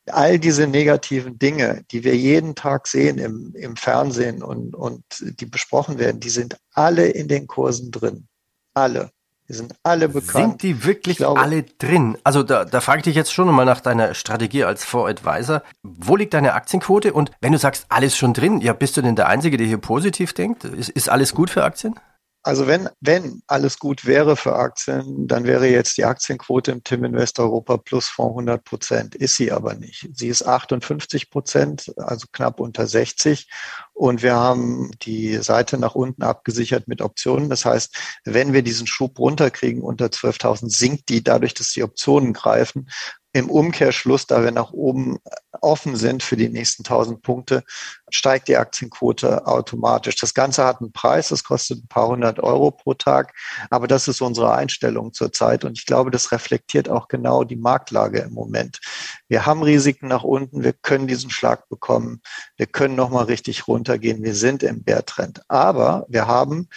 all 0.06 0.38
diese 0.38 0.66
negativen 0.66 1.38
Dinge, 1.38 1.84
die 1.90 2.04
wir 2.04 2.16
jeden 2.16 2.54
Tag 2.54 2.86
sehen 2.86 3.18
im, 3.18 3.54
im 3.54 3.76
Fernsehen 3.76 4.42
und, 4.42 4.74
und 4.74 5.02
die 5.20 5.46
besprochen 5.46 5.98
werden, 5.98 6.20
die 6.20 6.30
sind 6.30 6.56
alle 6.72 7.06
in 7.06 7.28
den 7.28 7.46
Kursen 7.46 7.90
drin. 7.90 8.26
Alle. 8.74 9.10
Die 9.48 9.56
sind 9.56 9.74
alle 9.82 10.08
bekannt. 10.08 10.60
Sind 10.60 10.62
die 10.62 10.84
wirklich 10.84 11.16
glaube, 11.16 11.40
alle 11.40 11.64
drin? 11.64 12.16
Also 12.22 12.44
da, 12.44 12.64
da 12.64 12.80
frage 12.80 12.98
ich 12.98 13.04
dich 13.04 13.16
jetzt 13.16 13.32
schon 13.32 13.52
mal 13.52 13.64
nach 13.64 13.80
deiner 13.80 14.14
Strategie 14.14 14.62
als 14.62 14.84
Voradvisor. 14.84 15.62
Wo 15.82 16.14
liegt 16.14 16.34
deine 16.34 16.54
Aktienquote? 16.54 17.12
Und 17.12 17.32
wenn 17.40 17.50
du 17.50 17.58
sagst, 17.58 17.86
alles 17.88 18.16
schon 18.16 18.32
drin, 18.32 18.60
ja, 18.60 18.72
bist 18.74 18.96
du 18.96 19.02
denn 19.02 19.16
der 19.16 19.26
Einzige, 19.26 19.56
der 19.56 19.66
hier 19.66 19.78
positiv 19.78 20.34
denkt? 20.34 20.62
Ist, 20.62 20.90
ist 20.90 21.08
alles 21.08 21.34
gut 21.34 21.50
für 21.50 21.64
Aktien? 21.64 21.98
Also 22.42 22.66
wenn, 22.66 22.88
wenn 23.00 23.42
alles 23.46 23.78
gut 23.78 24.06
wäre 24.06 24.34
für 24.34 24.54
Aktien, 24.54 25.28
dann 25.28 25.44
wäre 25.44 25.68
jetzt 25.68 25.98
die 25.98 26.06
Aktienquote 26.06 26.72
im 26.72 26.82
Tim 26.82 27.04
Invest 27.04 27.38
Europa 27.38 27.76
Plus 27.76 28.08
Fonds 28.08 28.32
100 28.32 28.64
Prozent. 28.64 29.14
Ist 29.14 29.36
sie 29.36 29.52
aber 29.52 29.74
nicht. 29.74 30.08
Sie 30.14 30.28
ist 30.28 30.46
58 30.46 31.28
Prozent, 31.28 31.92
also 31.98 32.26
knapp 32.32 32.58
unter 32.58 32.86
60. 32.86 33.46
Und 33.92 34.22
wir 34.22 34.34
haben 34.36 34.90
die 35.02 35.36
Seite 35.36 35.76
nach 35.76 35.94
unten 35.94 36.22
abgesichert 36.22 36.88
mit 36.88 37.02
Optionen. 37.02 37.50
Das 37.50 37.66
heißt, 37.66 37.94
wenn 38.24 38.54
wir 38.54 38.62
diesen 38.62 38.86
Schub 38.86 39.18
runterkriegen 39.18 39.82
unter 39.82 40.06
12.000, 40.06 40.70
sinkt 40.74 41.10
die 41.10 41.22
dadurch, 41.22 41.52
dass 41.52 41.72
die 41.72 41.82
Optionen 41.82 42.32
greifen 42.32 42.88
im 43.32 43.50
Umkehrschluss, 43.50 44.26
da 44.26 44.42
wir 44.42 44.50
nach 44.50 44.72
oben 44.72 45.18
offen 45.62 45.96
sind 45.96 46.22
für 46.22 46.36
die 46.36 46.48
nächsten 46.48 46.84
1000 46.84 47.22
Punkte, 47.22 47.62
steigt 48.10 48.48
die 48.48 48.56
Aktienquote 48.56 49.46
automatisch. 49.46 50.16
Das 50.16 50.34
Ganze 50.34 50.64
hat 50.64 50.80
einen 50.80 50.92
Preis, 50.92 51.28
das 51.28 51.44
kostet 51.44 51.84
ein 51.84 51.88
paar 51.88 52.08
hundert 52.08 52.40
Euro 52.40 52.70
pro 52.70 52.94
Tag, 52.94 53.34
aber 53.70 53.86
das 53.86 54.08
ist 54.08 54.20
unsere 54.20 54.54
Einstellung 54.54 55.12
zurzeit 55.12 55.64
und 55.64 55.78
ich 55.78 55.86
glaube, 55.86 56.10
das 56.10 56.32
reflektiert 56.32 56.88
auch 56.88 57.08
genau 57.08 57.44
die 57.44 57.56
Marktlage 57.56 58.20
im 58.20 58.32
Moment. 58.32 58.80
Wir 59.28 59.46
haben 59.46 59.62
Risiken 59.62 60.08
nach 60.08 60.24
unten, 60.24 60.62
wir 60.64 60.72
können 60.72 61.06
diesen 61.06 61.30
Schlag 61.30 61.68
bekommen, 61.68 62.20
wir 62.56 62.66
können 62.66 62.94
nochmal 62.94 63.24
richtig 63.24 63.68
runtergehen, 63.68 64.22
wir 64.22 64.34
sind 64.34 64.62
im 64.62 64.82
Bärtrend, 64.82 65.42
aber 65.48 66.06
wir 66.08 66.26
haben 66.26 66.68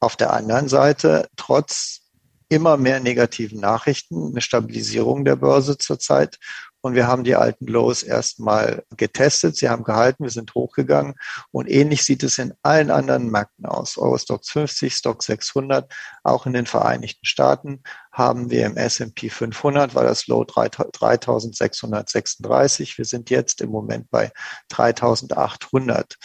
auf 0.00 0.16
der 0.16 0.32
anderen 0.32 0.68
Seite 0.68 1.28
trotz 1.36 2.02
immer 2.48 2.76
mehr 2.76 3.00
negativen 3.00 3.60
Nachrichten, 3.60 4.30
eine 4.30 4.40
Stabilisierung 4.40 5.24
der 5.24 5.36
Börse 5.36 5.76
zurzeit. 5.76 6.38
Und 6.80 6.94
wir 6.94 7.06
haben 7.06 7.24
die 7.24 7.34
alten 7.34 7.66
Lows 7.66 8.02
erstmal 8.02 8.84
getestet. 8.96 9.56
Sie 9.56 9.68
haben 9.68 9.82
gehalten, 9.82 10.24
wir 10.24 10.30
sind 10.30 10.54
hochgegangen. 10.54 11.14
Und 11.50 11.68
ähnlich 11.68 12.04
sieht 12.04 12.22
es 12.22 12.38
in 12.38 12.54
allen 12.62 12.90
anderen 12.90 13.30
Märkten 13.30 13.66
aus. 13.66 13.98
Eurostox 13.98 14.50
50, 14.50 14.94
Stock 14.94 15.22
600, 15.22 15.92
auch 16.22 16.46
in 16.46 16.52
den 16.52 16.66
Vereinigten 16.66 17.26
Staaten 17.26 17.82
haben 18.18 18.50
wir 18.50 18.66
im 18.66 18.76
S&P 18.76 19.30
500, 19.30 19.94
war 19.94 20.04
das 20.04 20.26
Low 20.26 20.44
3636. 20.44 22.98
Wir 22.98 23.04
sind 23.04 23.30
jetzt 23.30 23.60
im 23.62 23.70
Moment 23.70 24.10
bei 24.10 24.32
3800. 24.68 26.16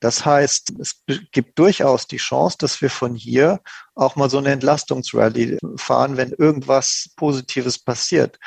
Das 0.00 0.24
heißt, 0.24 0.72
es 0.80 1.04
gibt 1.30 1.58
durchaus 1.58 2.06
die 2.06 2.16
Chance, 2.16 2.56
dass 2.58 2.80
wir 2.80 2.88
von 2.88 3.14
hier 3.14 3.60
auch 3.94 4.16
mal 4.16 4.30
so 4.30 4.38
eine 4.38 4.50
Entlastungsrally 4.50 5.58
fahren, 5.76 6.16
wenn 6.16 6.32
irgendwas 6.32 7.10
Positives 7.16 7.78
passiert. 7.78 8.38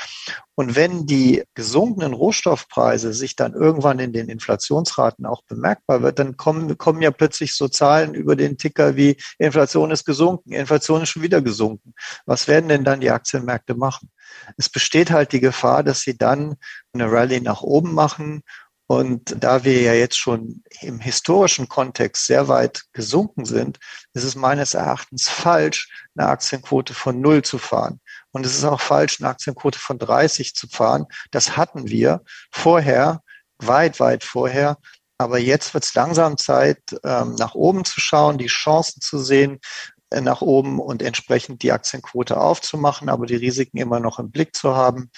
Und 0.56 0.76
wenn 0.76 1.06
die 1.06 1.44
gesunkenen 1.54 2.14
Rohstoffpreise 2.14 3.14
sich 3.14 3.36
dann 3.36 3.54
irgendwann 3.54 4.00
in 4.00 4.14
den 4.14 4.30
Inflationsraten 4.30 5.28
auch 5.28 5.44
bemerkbar 5.44 6.02
wird, 6.02 6.20
dann 6.20 6.38
kommen, 6.38 6.76
kommen 6.78 7.04
ja 7.04 7.12
plötzlich 7.12 7.56
so 7.56 7.68
Zahlen 7.68 8.16
über 8.16 8.36
den 8.36 8.58
Ticker 8.58 8.96
wie 8.96 9.18
Inflation 9.38 9.92
ist 9.92 10.06
gesunken, 10.06 10.54
Inflation 10.54 11.04
ist 11.04 11.10
schon 11.10 11.24
wieder 11.24 11.42
gesunken. 11.42 11.94
Was 12.26 12.48
werden 12.48 12.70
denn 12.70 12.84
dann 12.84 12.93
die 13.02 13.12
Aktienmärkte 13.12 13.76
machen? 13.76 14.12
Es 14.58 14.70
besteht 14.70 15.12
halt 15.12 15.32
die 15.32 15.40
Gefahr, 15.40 15.84
dass 15.84 16.02
sie 16.02 16.18
dann 16.18 16.56
eine 16.94 17.12
Rallye 17.12 17.42
nach 17.42 17.62
oben 17.62 17.94
machen 17.94 18.44
und 18.88 19.36
da 19.44 19.64
wir 19.64 19.82
ja 19.82 19.94
jetzt 19.94 20.18
schon 20.18 20.62
im 20.82 21.00
historischen 21.00 21.70
Kontext 21.70 22.28
sehr 22.28 22.48
weit 22.48 22.84
gesunken 22.92 23.46
sind, 23.46 23.80
ist 24.14 24.24
es 24.24 24.36
meines 24.36 24.74
Erachtens 24.74 25.30
falsch, 25.30 25.90
eine 26.16 26.28
Aktienquote 26.28 26.94
von 26.94 27.22
null 27.22 27.44
zu 27.44 27.58
fahren. 27.58 28.02
Und 28.32 28.46
es 28.46 28.56
ist 28.56 28.66
auch 28.66 28.82
falsch, 28.82 29.20
eine 29.20 29.30
Aktienquote 29.30 29.80
von 29.80 30.00
30 30.00 30.54
zu 30.54 30.68
fahren. 30.68 31.06
Das 31.32 31.56
hatten 31.56 31.88
wir 31.88 32.22
vorher, 32.52 33.22
weit, 33.58 34.00
weit 34.00 34.24
vorher. 34.24 34.78
Aber 35.18 35.40
jetzt 35.40 35.74
wird 35.74 35.86
es 35.86 35.94
langsam 35.94 36.38
Zeit, 36.38 36.82
ähm, 37.04 37.36
nach 37.36 37.56
oben 37.56 37.86
zu 37.86 38.02
schauen, 38.02 38.38
die 38.38 38.48
Chancen 38.48 39.00
zu 39.00 39.20
sehen, 39.20 39.60
nach 40.22 40.41
oben 40.41 40.79
und 40.79 41.01
entsprechend 41.01 41.63
die 41.63 41.72
Aktienquote 41.72 42.39
aufzumachen, 42.39 43.10
aber 43.10 43.25
die 43.25 43.36
Risiken 43.36 43.77
immer 43.77 44.00
noch 44.00 44.20
im 44.20 44.32
Blick 44.32 44.55
zu 44.55 44.75
haben. 44.75 45.10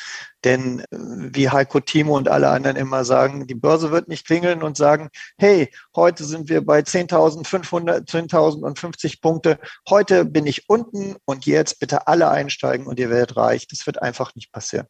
Denn 0.43 0.79
äh, 0.79 0.85
wie 0.91 1.49
Heiko 1.49 1.79
Timo 1.79 2.15
und 2.15 2.29
alle 2.29 2.49
anderen 2.49 2.75
immer 2.75 3.05
sagen, 3.05 3.47
die 3.47 3.55
Börse 3.55 3.91
wird 3.91 4.07
nicht 4.07 4.25
klingeln 4.25 4.63
und 4.63 4.77
sagen, 4.77 5.09
hey, 5.37 5.71
heute 5.95 6.23
sind 6.23 6.49
wir 6.49 6.65
bei 6.65 6.79
10.500, 6.79 8.07
10.050 8.09 9.21
Punkte. 9.21 9.59
Heute 9.89 10.25
bin 10.25 10.45
ich 10.45 10.69
unten 10.69 11.15
und 11.25 11.45
jetzt 11.45 11.79
bitte 11.79 12.07
alle 12.07 12.29
einsteigen 12.29 12.87
und 12.87 12.99
ihr 12.99 13.09
werdet 13.09 13.37
reich. 13.37 13.67
Das 13.67 13.85
wird 13.85 14.01
einfach 14.01 14.35
nicht 14.35 14.51
passieren. 14.51 14.87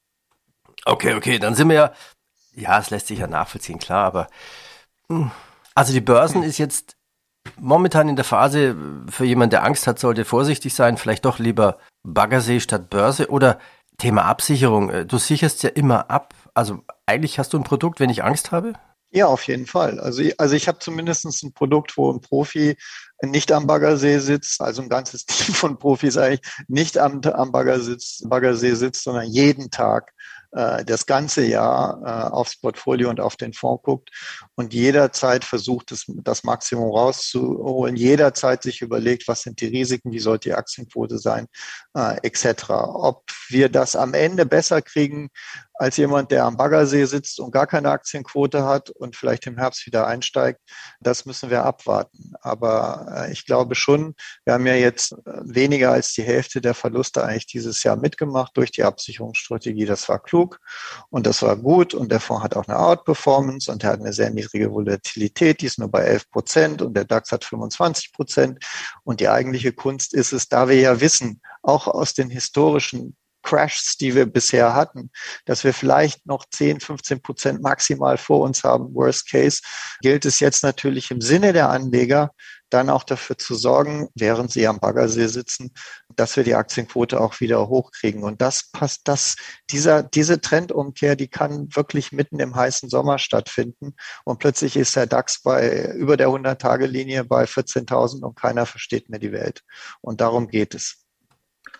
Okay, 0.86 1.16
okay, 1.16 1.40
dann 1.40 1.56
sind 1.56 1.70
wir 1.70 1.76
ja, 1.76 1.94
ja, 2.54 2.80
es 2.80 2.90
lässt 2.90 3.08
sich 3.08 3.20
ja 3.20 3.28
nachvollziehen, 3.28 3.80
klar, 3.80 4.06
aber 4.06 4.28
hm. 5.10 5.32
also 5.74 5.94
die 5.94 6.02
Börsen 6.02 6.44
ist 6.44 6.58
jetzt 6.58 6.96
Momentan 7.60 8.10
in 8.10 8.16
der 8.16 8.26
Phase, 8.26 8.76
für 9.10 9.26
jemanden, 9.26 9.52
der 9.52 9.64
Angst 9.64 9.88
hat, 9.88 10.00
sollte 10.00 10.26
vorsichtig 10.26 10.74
sein, 10.74 10.98
vielleicht 10.98 11.26
doch 11.26 11.40
lieber 11.40 11.78
Baggersee 12.04 12.60
statt 12.60 12.90
Börse 12.90 13.30
oder 13.30 13.60
Thema 13.98 14.26
Absicherung. 14.26 14.90
Äh, 14.90 15.06
du 15.06 15.18
sicherst 15.18 15.64
ja 15.64 15.70
immer 15.70 16.10
ab. 16.10 16.34
Also 16.54 16.84
eigentlich 17.06 17.40
hast 17.40 17.54
du 17.54 17.58
ein 17.58 17.64
Produkt, 17.64 18.00
wenn 18.00 18.10
ich 18.10 18.24
Angst 18.24 18.52
habe? 18.52 18.74
Ja, 19.12 19.28
auf 19.28 19.44
jeden 19.48 19.66
Fall. 19.66 20.00
Also, 20.02 20.24
also 20.38 20.56
ich 20.56 20.68
habe 20.68 20.80
zumindest 20.80 21.26
ein 21.26 21.54
Produkt, 21.54 21.96
wo 21.96 22.12
ein 22.12 22.20
Profi 22.20 22.76
nicht 23.22 23.52
am 23.54 23.66
Baggersee 23.66 24.20
sitzt, 24.20 24.60
also 24.60 24.82
ein 24.82 24.90
ganzes 24.90 25.26
Team 25.26 25.56
von 25.56 25.80
Profis 25.80 26.18
eigentlich 26.18 26.42
nicht 26.68 26.98
am, 26.98 27.22
am 27.22 27.52
Baggersee, 27.54 27.96
Baggersee 28.28 28.74
sitzt, 28.74 29.04
sondern 29.04 29.28
jeden 29.28 29.72
Tag 29.72 30.12
äh, 30.12 30.35
das 30.86 31.06
ganze 31.06 31.46
Jahr 31.46 32.02
äh, 32.06 32.34
aufs 32.34 32.56
Portfolio 32.56 33.10
und 33.10 33.20
auf 33.20 33.36
den 33.36 33.54
Fonds 33.54 33.84
guckt 33.84 34.10
und 34.56 34.74
jederzeit 34.74 35.44
versucht, 35.44 35.92
das, 35.92 36.06
das 36.08 36.44
Maximum 36.44 36.92
rauszuholen, 36.92 37.96
jederzeit 37.96 38.64
sich 38.64 38.82
überlegt, 38.82 39.28
was 39.28 39.42
sind 39.42 39.60
die 39.60 39.68
Risiken, 39.68 40.12
wie 40.12 40.20
sollte 40.20 40.50
die 40.50 40.56
Aktienquote 40.56 41.18
sein, 41.18 41.48
äh, 41.94 42.18
etc. 42.24 42.70
Ob 42.70 43.24
wir 43.50 43.70
das 43.70 43.96
am 43.96 44.14
Ende 44.14 44.46
besser 44.46 44.82
kriegen 44.82 45.30
als 45.78 45.98
jemand, 45.98 46.32
der 46.32 46.46
am 46.46 46.58
Baggersee 46.58 47.06
sitzt 47.06 47.40
und 47.40 47.52
gar 47.52 47.68
keine 47.68 47.92
Aktienquote 47.92 48.64
hat 48.64 48.90
und 48.90 49.16
vielleicht 49.16 49.46
im 49.48 49.58
Herbst 49.58 49.86
wieder 49.86 50.08
einsteigt, 50.08 50.62
das 51.02 51.26
müssen 51.26 51.50
wir 51.50 51.66
abwarten. 51.66 52.34
Aber 52.42 53.26
äh, 53.28 53.32
ich 53.32 53.46
glaube 53.46 53.76
schon, 53.76 54.16
wir 54.46 54.54
haben 54.54 54.66
ja 54.66 54.76
jetzt 54.76 55.14
äh, 55.14 55.42
weniger 55.44 55.92
als 55.92 56.14
die 56.14 56.24
Hälfte 56.24 56.62
der 56.62 56.74
Verluste 56.74 57.24
eigentlich 57.24 57.48
dieses 57.48 57.84
Jahr 57.84 57.98
mitgemacht 57.98 58.56
durch 58.56 58.72
die 58.72 58.84
Absicherungsstrategie. 58.84 59.86
Das 59.86 60.08
war 60.08 60.22
klug 60.22 60.60
und 61.10 61.26
das 61.26 61.42
war 61.42 61.58
gut 61.58 61.94
und 61.94 62.12
der 62.12 62.20
Fonds 62.20 62.44
hat 62.44 62.56
auch 62.56 62.68
eine 62.68 62.80
Outperformance 62.80 63.72
und 63.72 63.84
er 63.84 63.92
hat 63.92 64.00
eine 64.00 64.14
sehr 64.14 64.30
niedrige 64.30 64.72
Volatilität, 64.72 65.62
die 65.62 65.66
ist 65.66 65.80
nur 65.80 65.90
bei 65.90 66.04
11 66.04 66.30
Prozent 66.30 66.82
und 66.82 66.96
der 66.96 67.06
DAX 67.06 67.32
hat 67.32 67.44
25 67.44 68.14
Prozent. 68.14 68.66
Und 69.04 69.20
die 69.20 69.30
eigentliche 69.30 69.74
Kunst 69.74 70.14
ist 70.14 70.32
es, 70.32 70.48
da 70.48 70.70
wir 70.70 70.80
ja 70.80 71.02
wissen, 71.02 71.42
auch 71.62 71.88
aus 71.88 72.14
den 72.14 72.30
historischen 72.30 73.16
Crashs, 73.46 73.96
die 73.98 74.16
wir 74.16 74.26
bisher 74.26 74.74
hatten, 74.74 75.12
dass 75.46 75.64
wir 75.64 75.74
vielleicht 75.74 76.26
noch 76.26 76.46
10, 76.50 76.80
15 76.80 77.22
Prozent 77.22 77.62
maximal 77.62 78.18
vor 78.18 78.42
uns 78.42 78.64
haben. 78.64 78.94
Worst 78.94 79.30
Case 79.30 79.62
gilt 80.02 80.26
es 80.26 80.40
jetzt 80.40 80.64
natürlich 80.64 81.12
im 81.12 81.22
Sinne 81.22 81.54
der 81.54 81.70
Anleger, 81.70 82.32
dann 82.72 82.90
auch 82.90 83.04
dafür 83.04 83.38
zu 83.38 83.56
sorgen, 83.56 84.10
während 84.16 84.52
sie 84.52 84.68
am 84.68 84.80
Baggersee 84.80 85.28
sitzen, 85.28 85.72
dass 86.16 86.36
wir 86.36 86.44
die 86.44 86.56
Aktienquote 86.56 87.22
auch 87.22 87.40
wieder 87.40 87.70
hochkriegen. 87.70 88.24
Und 88.24 88.42
das 88.42 88.72
passt, 88.72 89.02
das, 89.06 89.36
dieser, 89.70 90.02
diese 90.02 90.42
Trendumkehr, 90.42 91.16
die 91.16 91.28
kann 91.28 91.70
wirklich 91.76 92.12
mitten 92.12 92.40
im 92.40 92.56
heißen 92.56 92.90
Sommer 92.90 93.20
stattfinden. 93.20 93.94
Und 94.24 94.40
plötzlich 94.40 94.76
ist 94.76 94.96
der 94.96 95.06
DAX 95.06 95.44
bei 95.44 95.94
über 95.94 96.18
der 96.18 96.30
100-Tage-Linie 96.30 97.24
bei 97.24 97.44
14.000 97.44 98.24
und 98.24 98.36
keiner 98.36 98.66
versteht 98.66 99.10
mehr 99.10 99.20
die 99.20 99.32
Welt. 99.32 99.62
Und 100.02 100.20
darum 100.20 100.48
geht 100.48 100.74
es. 100.74 101.06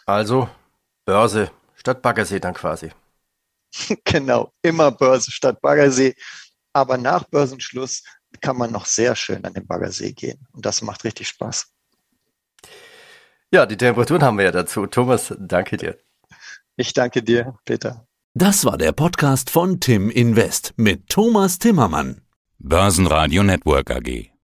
Also 0.06 0.48
Börse 1.06 1.52
statt 1.76 2.02
Baggersee 2.02 2.40
dann 2.40 2.54
quasi. 2.54 2.92
genau, 4.04 4.52
immer 4.62 4.92
Börse 4.92 5.32
statt 5.32 5.62
Baggersee. 5.62 6.16
Aber 6.74 6.98
nach 6.98 7.24
Börsenschluss 7.26 8.04
kann 8.42 8.58
man 8.58 8.72
noch 8.72 8.86
sehr 8.86 9.16
schön 9.16 9.46
an 9.46 9.54
den 9.54 9.66
Baggersee 9.66 10.12
gehen. 10.12 10.46
Und 10.52 10.66
das 10.66 10.82
macht 10.82 11.04
richtig 11.04 11.28
Spaß. 11.30 11.68
Ja, 13.52 13.66
die 13.66 13.78
Temperaturen 13.78 14.24
haben 14.24 14.38
wir 14.38 14.46
ja 14.46 14.52
dazu. 14.52 14.88
Thomas, 14.88 15.34
danke 15.40 15.78
dir. 15.78 15.98
Ich 16.76 16.92
danke 16.94 17.24
dir, 17.24 17.56
Peter. 17.64 18.06
Das 18.34 18.66
war 18.66 18.78
der 18.78 18.92
Podcast 18.92 19.50
von 19.50 19.80
Tim 19.80 20.10
Invest 20.10 20.74
mit 20.76 21.08
Thomas 21.08 21.58
Timmermann. 21.58 22.22
Börsenradio 22.60 23.44
Network 23.44 23.92
AG. 23.92 24.32